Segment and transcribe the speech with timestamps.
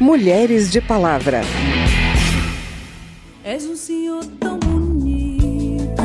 [0.00, 1.40] Mulheres de Palavra.
[3.42, 6.02] És um senhor tão bonito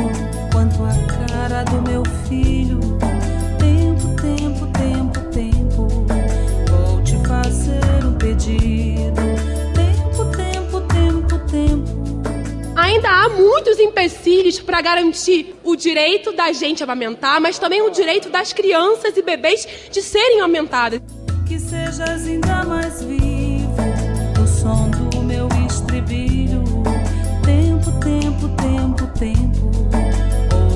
[0.50, 2.80] quanto a cara do meu filho.
[3.56, 5.88] Tempo, tempo, tempo, tempo.
[6.68, 9.14] Vou te fazer um pedido.
[9.76, 12.74] Tempo, tempo, tempo, tempo.
[12.74, 18.28] Ainda há muitos empecilhos para garantir o direito da gente amamentar, mas também o direito
[18.28, 21.00] das crianças e bebês de serem amamentadas.
[21.46, 23.33] Que sejas ainda mais vivo
[29.14, 29.70] tempo.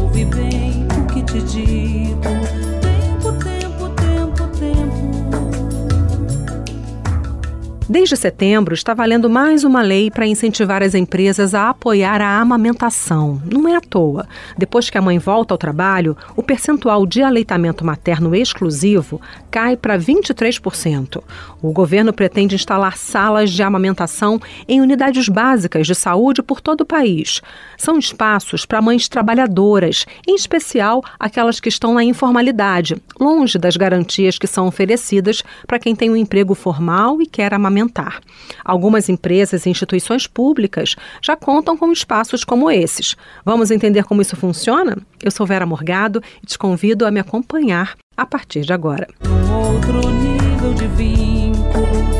[0.00, 2.37] Ouve bem o que te digo.
[7.90, 13.40] Desde setembro, está valendo mais uma lei para incentivar as empresas a apoiar a amamentação.
[13.50, 14.28] Não é à toa.
[14.58, 19.98] Depois que a mãe volta ao trabalho, o percentual de aleitamento materno exclusivo cai para
[19.98, 21.22] 23%.
[21.62, 26.86] O governo pretende instalar salas de amamentação em unidades básicas de saúde por todo o
[26.86, 27.40] país.
[27.78, 34.38] São espaços para mães trabalhadoras, em especial aquelas que estão na informalidade, longe das garantias
[34.38, 37.77] que são oferecidas para quem tem um emprego formal e quer amamentar.
[38.64, 43.16] Algumas empresas e instituições públicas já contam com espaços como esses.
[43.44, 44.96] Vamos entender como isso funciona?
[45.22, 49.06] Eu sou Vera Morgado e te convido a me acompanhar a partir de agora.
[49.50, 52.18] Outro nível de vínculo.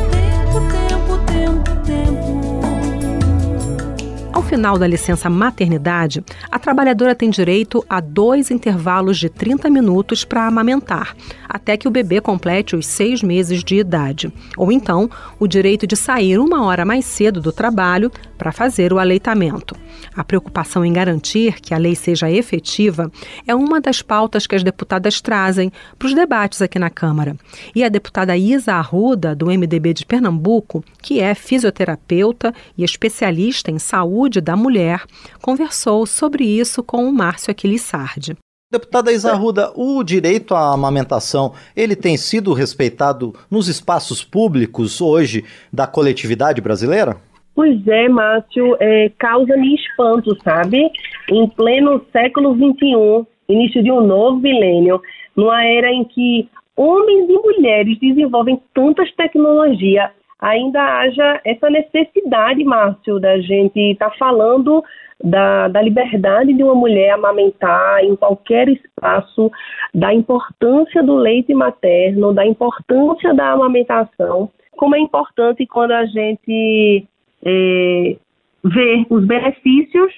[4.39, 10.23] Ao final da licença maternidade, a trabalhadora tem direito a dois intervalos de 30 minutos
[10.23, 11.13] para amamentar,
[11.49, 14.31] até que o bebê complete os seis meses de idade.
[14.55, 18.99] Ou então, o direito de sair uma hora mais cedo do trabalho para fazer o
[18.99, 19.75] aleitamento.
[20.15, 23.11] A preocupação em garantir que a lei seja efetiva
[23.47, 27.35] é uma das pautas que as deputadas trazem para os debates aqui na Câmara.
[27.75, 33.79] E a deputada Isa Arruda, do MDB de Pernambuco, que é fisioterapeuta e especialista em
[33.79, 35.03] saúde da mulher,
[35.41, 38.37] conversou sobre isso com o Márcio Aquiles Sardi.
[38.71, 45.43] Deputada Isarruda, o direito à amamentação, ele tem sido respeitado nos espaços públicos hoje
[45.73, 47.17] da coletividade brasileira?
[47.55, 50.87] Pois é, Márcio, é, causa-me espanto, sabe?
[51.31, 55.01] Em pleno século XXI, início de um novo milênio,
[55.35, 56.47] numa era em que
[56.77, 64.17] homens e mulheres desenvolvem tantas tecnologias, ainda haja essa necessidade, Márcio, da gente estar tá
[64.17, 64.83] falando
[65.23, 69.51] da, da liberdade de uma mulher amamentar em qualquer espaço,
[69.93, 77.05] da importância do leite materno, da importância da amamentação, como é importante quando a gente
[77.43, 78.15] é,
[78.63, 80.13] ver os benefícios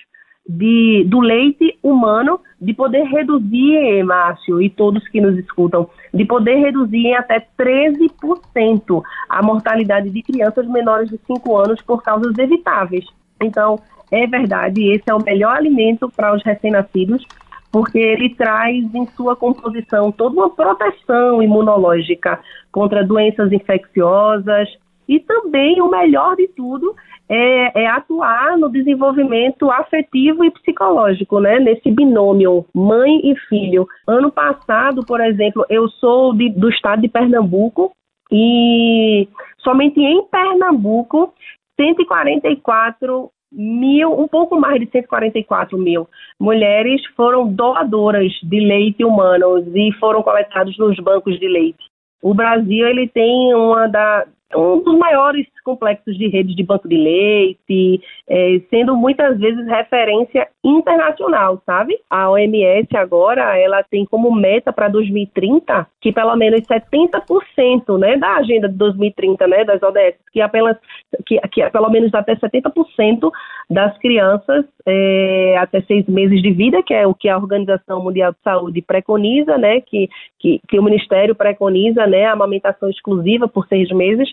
[0.48, 6.56] de, do leite humano, de poder reduzir, Márcio, e todos que nos escutam, de poder
[6.56, 13.06] reduzir em até 13% a mortalidade de crianças menores de 5 anos por causas evitáveis.
[13.42, 13.80] Então,
[14.12, 17.26] é verdade, esse é o melhor alimento para os recém-nascidos,
[17.72, 22.40] porque ele traz em sua composição toda uma proteção imunológica
[22.72, 24.68] contra doenças infecciosas
[25.12, 26.96] e também, o melhor de tudo,
[27.28, 31.60] é, é, atuar no desenvolvimento afetivo e psicológico, né?
[31.60, 33.86] Nesse binômio mãe e filho.
[34.08, 37.92] Ano passado, por exemplo, eu sou de, do estado de Pernambuco
[38.32, 39.28] e
[39.60, 41.34] somente em Pernambuco
[41.78, 46.08] 144 mil, um pouco mais de 144 mil
[46.40, 51.84] mulheres foram doadoras de leite humanos e foram coletados nos bancos de leite.
[52.22, 54.26] O Brasil ele tem uma da,
[54.56, 60.48] um dos maiores complexos de redes de banco de leite, é, sendo muitas vezes referência
[60.64, 61.98] internacional, sabe?
[62.10, 68.38] A OMS agora, ela tem como meta para 2030 que pelo menos 70%, né, da
[68.38, 70.78] agenda de 2030, né, das ODS, que apenas
[71.26, 73.32] que, que pelo menos até 70%
[73.72, 78.32] das crianças é, até seis meses de vida, que é o que a Organização Mundial
[78.32, 80.10] de Saúde preconiza, né, que,
[80.40, 84.30] que, que o Ministério preconiza, né, a amamentação exclusiva por seis meses,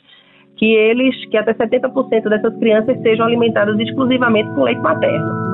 [0.57, 5.48] que eles, que até 70% dessas crianças sejam alimentadas exclusivamente com leite materno.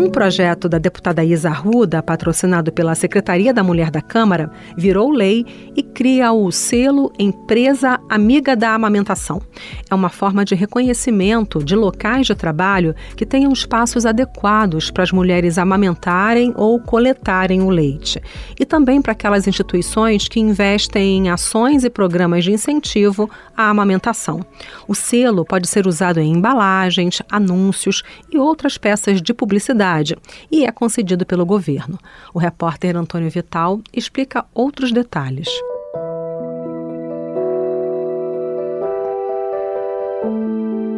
[0.00, 5.44] Um projeto da deputada Isa Arruda, patrocinado pela Secretaria da Mulher da Câmara, virou lei
[5.76, 9.42] e cria o selo Empresa Amiga da Amamentação.
[9.90, 15.12] É uma forma de reconhecimento de locais de trabalho que tenham espaços adequados para as
[15.12, 18.22] mulheres amamentarem ou coletarem o leite.
[18.58, 24.40] E também para aquelas instituições que investem em ações e programas de incentivo à amamentação.
[24.88, 28.02] O selo pode ser usado em embalagens, anúncios
[28.32, 30.16] e outras peças de publicidade gratuidade
[30.50, 31.98] e é concedido pelo governo.
[32.32, 35.48] O repórter Antônio Vital explica outros detalhes.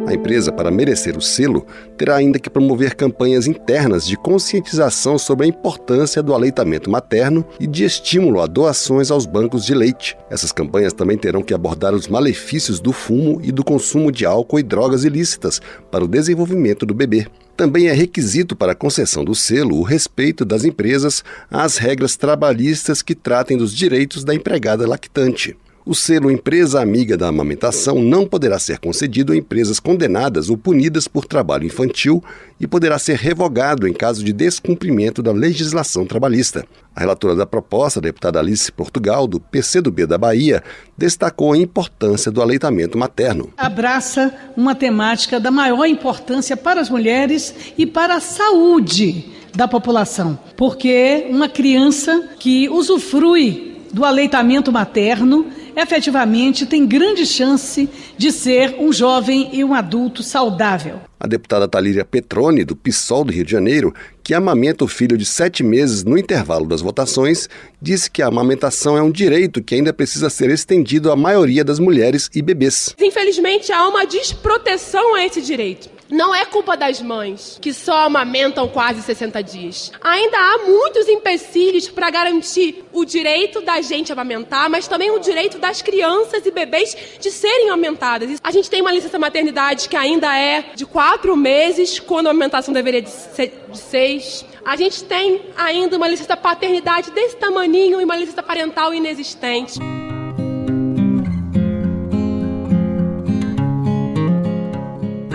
[0.05, 1.65] A empresa, para merecer o selo,
[1.97, 7.65] terá ainda que promover campanhas internas de conscientização sobre a importância do aleitamento materno e
[7.65, 10.15] de estímulo a doações aos bancos de leite.
[10.29, 14.59] Essas campanhas também terão que abordar os malefícios do fumo e do consumo de álcool
[14.59, 17.25] e drogas ilícitas para o desenvolvimento do bebê.
[17.55, 23.01] Também é requisito para a concessão do selo o respeito das empresas às regras trabalhistas
[23.01, 25.55] que tratem dos direitos da empregada lactante.
[25.85, 31.09] O selo Empresa Amiga da Amamentação não poderá ser concedido a empresas condenadas ou punidas
[31.09, 32.23] por trabalho infantil
[32.57, 36.65] e poderá ser revogado em caso de descumprimento da legislação trabalhista.
[36.95, 40.63] A relatora da proposta, a deputada Alice Portugal, do PCdoB da Bahia,
[40.97, 43.51] destacou a importância do aleitamento materno.
[43.57, 50.39] Abraça uma temática da maior importância para as mulheres e para a saúde da população,
[50.55, 55.45] porque uma criança que usufrui do aleitamento materno
[55.75, 60.99] efetivamente tem grande chance de ser um jovem e um adulto saudável.
[61.19, 65.25] A deputada Talíria Petrone, do PSOL do Rio de Janeiro, que amamenta o filho de
[65.25, 67.47] sete meses no intervalo das votações,
[67.81, 71.79] disse que a amamentação é um direito que ainda precisa ser estendido à maioria das
[71.79, 72.93] mulheres e bebês.
[72.99, 75.89] Infelizmente, há uma desproteção a esse direito.
[76.13, 79.91] Não é culpa das mães, que só amamentam quase 60 dias.
[79.99, 85.57] Ainda há muitos empecilhos para garantir o direito da gente amamentar, mas também o direito
[85.57, 88.39] das crianças e bebês de serem amamentadas.
[88.43, 92.71] A gente tem uma licença maternidade que ainda é de quatro meses, quando a amamentação
[92.71, 94.45] deveria ser de seis.
[94.63, 99.79] A gente tem ainda uma licença paternidade desse tamaninho e uma licença parental inexistente.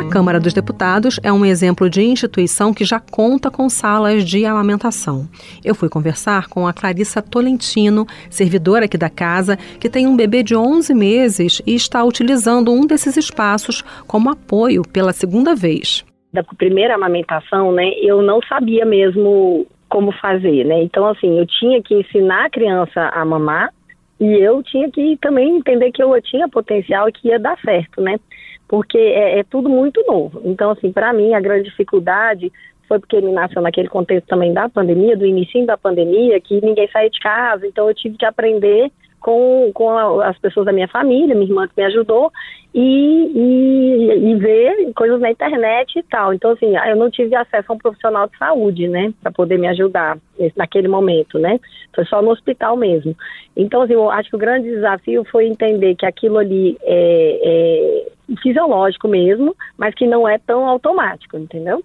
[0.08, 5.28] Câmara dos Deputados é um exemplo de instituição que já conta com salas de amamentação.
[5.62, 10.42] Eu fui conversar com a Clarissa Tolentino, servidora aqui da casa, que tem um bebê
[10.42, 16.04] de 11 meses e está utilizando um desses espaços como apoio pela segunda vez.
[16.32, 20.82] Da primeira amamentação, né, eu não sabia mesmo como fazer, né?
[20.82, 23.70] Então, assim, eu tinha que ensinar a criança a mamar
[24.20, 28.00] e eu tinha que também entender que eu tinha potencial e que ia dar certo,
[28.00, 28.18] né?
[28.68, 30.42] porque é, é tudo muito novo.
[30.44, 32.52] Então, assim, para mim, a grande dificuldade
[32.86, 36.88] foi porque ele nasceu naquele contexto também da pandemia, do início da pandemia, que ninguém
[36.90, 41.34] saía de casa, então eu tive que aprender com, com as pessoas da minha família,
[41.34, 42.30] minha irmã que me ajudou,
[42.74, 42.80] e,
[43.34, 46.34] e, e, ver coisas na internet e tal.
[46.34, 49.66] Então, assim, eu não tive acesso a um profissional de saúde, né, para poder me
[49.68, 50.18] ajudar
[50.56, 51.58] naquele momento, né?
[51.94, 53.16] Foi só no hospital mesmo.
[53.56, 58.36] Então, assim, eu acho que o grande desafio foi entender que aquilo ali é, é
[58.42, 61.82] fisiológico mesmo, mas que não é tão automático, entendeu?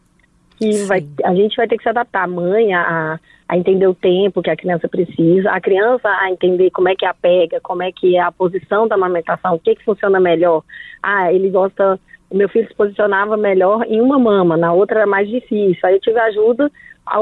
[0.58, 3.94] Que vai, a gente vai ter que se adaptar, a mãe, a, a entender o
[3.94, 7.84] tempo que a criança precisa, a criança a entender como é que a pega, como
[7.84, 10.64] é que é a posição da amamentação, o que que funciona melhor.
[11.02, 15.08] Ah, ele gosta, o meu filho se posicionava melhor em uma mama, na outra era
[15.08, 15.80] mais difícil.
[15.84, 16.72] Aí eu tive ajuda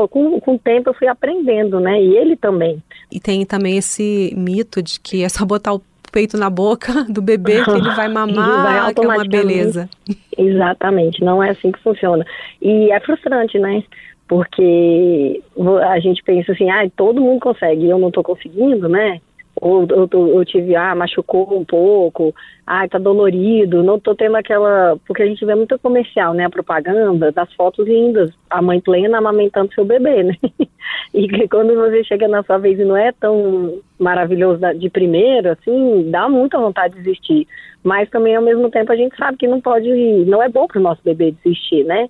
[0.10, 2.02] com, com o tempo eu fui aprendendo, né?
[2.02, 2.82] E ele também.
[3.12, 7.22] E tem também esse mito de que é só botar o peito na boca do
[7.22, 9.90] bebê que ele vai mamar, vai que é uma beleza.
[10.38, 12.26] Exatamente, não é assim que funciona.
[12.62, 13.84] E é frustrante, né?
[14.28, 15.42] Porque
[15.90, 19.20] a gente pensa assim, ah, todo mundo consegue, eu não estou conseguindo, né?
[19.62, 22.34] Ou eu, eu, tive, ah, machucou um pouco,
[22.66, 26.50] ah, tá dolorido, não tô tendo aquela, porque a gente vê muito comercial, né, a
[26.50, 30.36] propaganda das fotos lindas, a mãe plena amamentando seu bebê, né,
[31.14, 36.10] e quando você chega na sua vez e não é tão maravilhoso de primeiro, assim,
[36.10, 37.48] dá muita vontade de desistir,
[37.84, 39.88] mas também ao mesmo tempo a gente sabe que não pode,
[40.26, 42.10] não é bom para o nosso bebê desistir, né,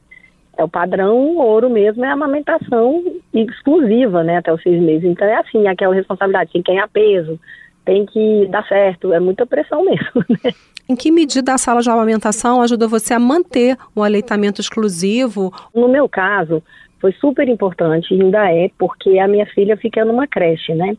[0.57, 3.03] é o padrão ouro mesmo, é a amamentação
[3.33, 5.09] exclusiva, né, até os seis meses.
[5.09, 7.39] Então é assim, aquela responsabilidade, tem que ganhar peso,
[7.85, 10.51] tem que dar certo, é muita pressão mesmo, né?
[10.89, 15.53] Em que medida a sala de amamentação ajuda você a manter o aleitamento exclusivo?
[15.73, 16.61] No meu caso,
[16.99, 20.97] foi super importante, ainda é, porque a minha filha fica numa creche, né?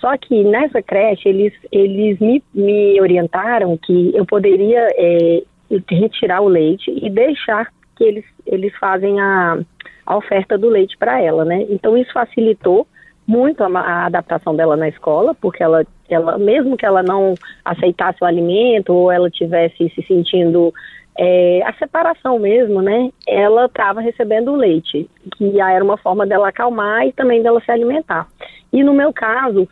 [0.00, 5.42] Só que nessa creche, eles, eles me, me orientaram que eu poderia é,
[5.90, 9.58] retirar o leite e deixar que eles, eles fazem a,
[10.04, 11.66] a oferta do leite para ela, né?
[11.68, 12.86] Então isso facilitou
[13.26, 17.34] muito a, a, adaptação dela na escola, porque ela, ela, mesmo que ela não
[17.64, 20.72] aceitasse o alimento ou ela tivesse se sentindo
[21.18, 23.10] é, a separação mesmo, né?
[23.26, 27.70] Ela estava recebendo o leite, que era uma forma dela acalmar e também dela se
[27.70, 28.28] alimentar.
[28.72, 29.68] E no meu caso,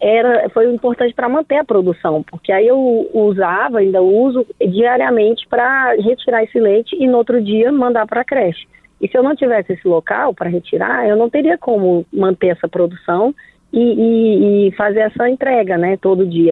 [0.00, 5.94] era foi importante para manter a produção, porque aí eu usava, ainda uso diariamente para
[5.94, 8.66] retirar esse leite e no outro dia mandar para a creche.
[9.00, 12.68] E se eu não tivesse esse local para retirar, eu não teria como manter essa
[12.68, 13.34] produção
[13.72, 16.50] e, e, e fazer essa entrega, né, todo dia.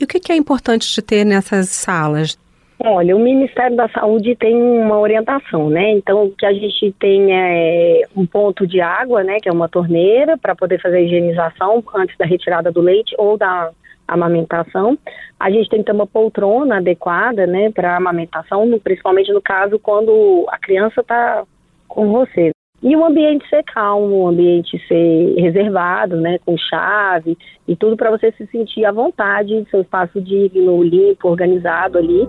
[0.00, 2.38] E o que é importante de ter nessas salas?
[2.78, 5.92] Olha, o Ministério da Saúde tem uma orientação, né?
[5.92, 9.38] Então, que a gente tenha é, um ponto de água, né?
[9.40, 13.38] Que é uma torneira, para poder fazer a higienização antes da retirada do leite ou
[13.38, 13.70] da
[14.08, 14.98] amamentação.
[15.38, 17.70] A gente tem que ter uma poltrona adequada, né?
[17.70, 21.44] Para amamentação, principalmente no caso quando a criança está
[21.86, 22.50] com você.
[22.82, 27.38] E o ambiente ser calmo, o ambiente ser reservado, né, com chave
[27.68, 32.26] e tudo para você se sentir à vontade, seu espaço digno, limpo, organizado ali.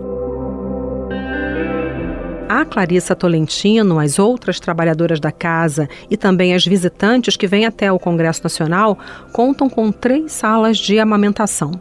[2.50, 7.92] A Clarissa Tolentino, as outras trabalhadoras da casa e também as visitantes que vêm até
[7.92, 8.98] o Congresso Nacional
[9.32, 11.72] contam com três salas de amamentação.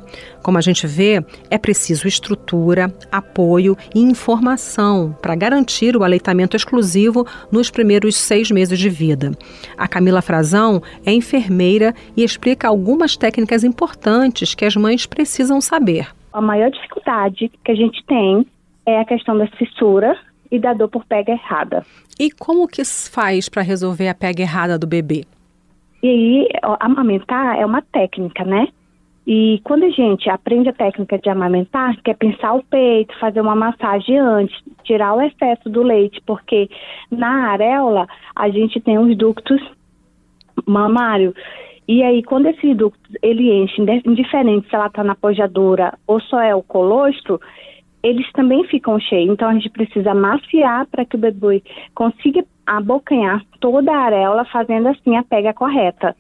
[0.43, 7.27] Como a gente vê, é preciso estrutura, apoio e informação para garantir o aleitamento exclusivo
[7.51, 9.33] nos primeiros seis meses de vida.
[9.77, 16.09] A Camila Frazão é enfermeira e explica algumas técnicas importantes que as mães precisam saber.
[16.33, 18.47] A maior dificuldade que a gente tem
[18.87, 20.17] é a questão da fissura
[20.53, 21.85] e da dor por pega errada.
[22.21, 25.25] E como que faz para resolver a pega errada do bebê?
[26.03, 28.69] E aí, amamentar é uma técnica, né?
[29.27, 33.41] E quando a gente aprende a técnica de amamentar, que é pensar o peito, fazer
[33.41, 36.69] uma massagem antes, tirar o excesso do leite, porque
[37.11, 39.61] na areola a gente tem os ductos
[40.67, 41.35] mamário.
[41.87, 46.41] E aí, quando esse ducto ele enche, indiferente se ela está na pojadora ou só
[46.41, 47.41] é o colostro,
[48.03, 49.33] eles também ficam cheios.
[49.33, 51.63] Então a gente precisa maciar para que o bebê
[51.95, 56.17] consiga abocanhar toda a areola, fazendo assim a pega correta.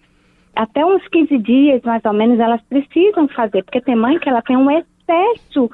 [0.55, 4.43] Até uns 15 dias, mais ou menos, elas precisam fazer, porque tem mãe que ela
[4.43, 5.71] tem um excesso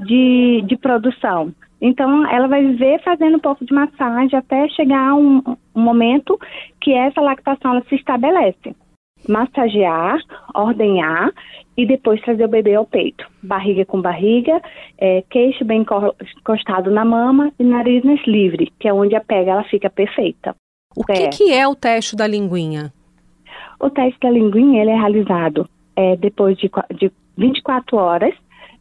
[0.00, 1.52] de, de produção.
[1.80, 5.42] Então, ela vai viver fazendo um pouco de massagem até chegar um,
[5.74, 6.38] um momento
[6.80, 8.74] que essa lactação se estabelece
[9.28, 10.18] massagear,
[10.54, 11.30] ordenhar
[11.76, 13.26] e depois trazer o bebê ao peito.
[13.42, 14.60] Barriga com barriga,
[14.98, 15.84] é, queixo bem
[16.38, 20.54] encostado na mama e nariz livre, que é onde a pega ela fica perfeita.
[20.94, 22.92] O que, que, é o teste da linguinha?
[23.80, 28.34] O teste da linguinha ele é realizado é, depois de, de 24 horas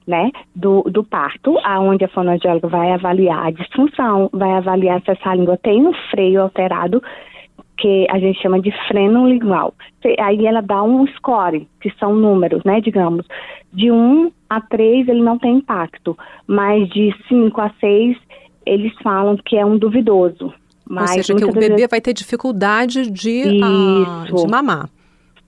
[0.05, 5.33] né, do, do parto, aonde a fonoaudióloga vai avaliar a disfunção, vai avaliar se essa
[5.33, 7.01] língua tem um freio alterado
[7.81, 9.73] que a gente chama de freno lingual.
[10.19, 13.25] Aí ela dá um score, que são números, né, digamos.
[13.73, 18.17] De 1 a 3 ele não tem impacto, mas de 5 a 6
[18.65, 20.53] eles falam que é um duvidoso.
[20.87, 21.87] Mas Ou seja, que o bebê vezes...
[21.89, 24.89] vai ter dificuldade de, uh, de mamar.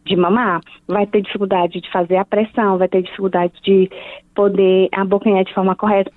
[0.05, 0.61] De mamar.
[0.87, 3.89] Vai ter dificuldade de fazer a pressão, vai ter dificuldade de
[4.33, 6.11] poder abocanhar de forma correta.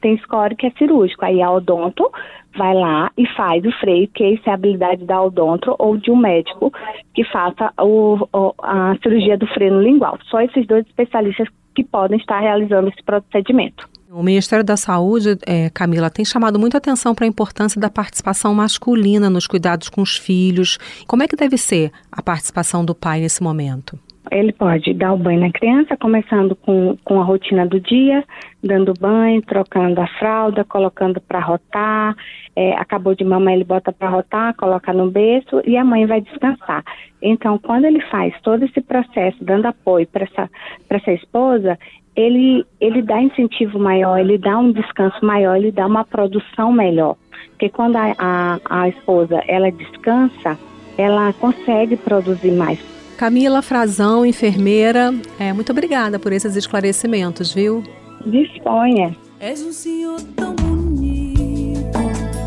[0.00, 1.24] Tem score que é cirúrgico.
[1.24, 2.10] Aí a odonto
[2.56, 6.10] vai lá e faz o freio, que isso é a habilidade da odonto ou de
[6.10, 6.72] um médico
[7.14, 8.18] que faça o,
[8.62, 10.18] a cirurgia do freio lingual.
[10.30, 13.86] Só esses dois especialistas que podem estar realizando esse procedimento.
[14.10, 18.54] O Ministério da Saúde, é, Camila, tem chamado muita atenção para a importância da participação
[18.54, 20.78] masculina nos cuidados com os filhos.
[21.06, 23.98] Como é que deve ser a participação do pai nesse momento?
[24.30, 28.24] Ele pode dar o banho na criança, começando com, com a rotina do dia,
[28.62, 32.16] dando banho, trocando a fralda, colocando para rotar.
[32.54, 36.20] É, acabou de mamar, ele bota para rotar, coloca no berço e a mãe vai
[36.20, 36.84] descansar.
[37.22, 40.50] Então, quando ele faz todo esse processo, dando apoio para essa,
[40.88, 41.78] essa esposa,
[42.14, 47.16] ele, ele dá incentivo maior, ele dá um descanso maior, ele dá uma produção melhor.
[47.50, 50.58] Porque quando a, a, a esposa ela descansa,
[50.98, 57.82] ela consegue produzir mais Camila Frazão, enfermeira, é, muito obrigada por esses esclarecimentos, viu?
[58.26, 59.16] Disponha.
[59.40, 61.98] És um senhor tão bonito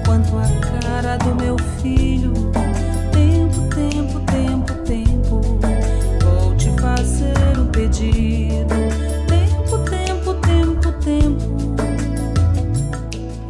[0.05, 0.47] quanto a
[0.79, 2.31] cara do meu filho.
[3.11, 5.41] Tempo, tempo, tempo, tempo.
[6.23, 8.75] Vou te fazer um pedido.
[9.27, 11.69] Tempo, tempo, tempo, tempo.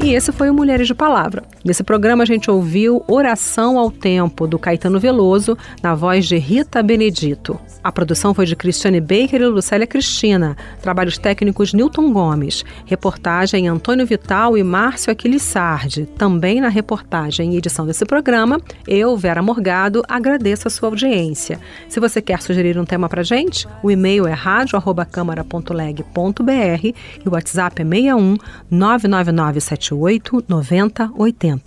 [0.05, 1.43] E esse foi o Mulheres de Palavra.
[1.63, 6.81] Nesse programa a gente ouviu Oração ao Tempo, do Caetano Veloso, na voz de Rita
[6.81, 7.59] Benedito.
[7.83, 10.55] A produção foi de Cristiane Baker e Lucélia Cristina.
[10.81, 12.63] Trabalhos técnicos Newton Gomes.
[12.85, 16.05] Reportagem Antônio Vital e Márcio Aquilissardi.
[16.17, 21.59] Também na reportagem e edição desse programa, eu, Vera Morgado, agradeço a sua audiência.
[21.89, 27.81] Se você quer sugerir um tema pra gente, o e-mail é rádio.câmara.leg.br e o WhatsApp
[27.81, 28.37] é 61
[28.71, 31.58] 99978 9080.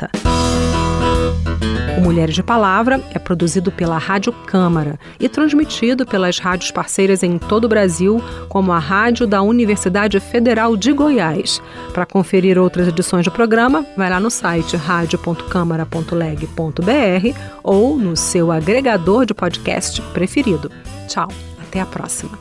[2.03, 7.67] Mulheres de Palavra é produzido pela Rádio Câmara e transmitido pelas rádios parceiras em todo
[7.67, 11.63] o Brasil, como a Rádio da Universidade Federal de Goiás.
[11.95, 19.25] Para conferir outras edições do programa, vai lá no site radio.câmara.leg.br ou no seu agregador
[19.25, 20.71] de podcast preferido.
[21.09, 21.29] Tchau,
[21.61, 22.37] até a próxima.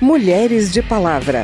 [0.00, 1.42] Mulheres de Palavra.